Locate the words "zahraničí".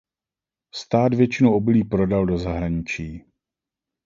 2.37-3.23